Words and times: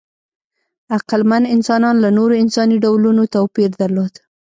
عقلمن 0.95 1.43
انسانان 1.55 1.95
له 2.03 2.09
نورو 2.17 2.35
انساني 2.43 2.77
ډولونو 2.83 3.23
توپیر 3.35 3.69
درلود. 3.81 4.13